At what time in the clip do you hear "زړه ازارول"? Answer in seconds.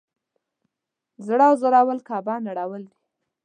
1.25-1.99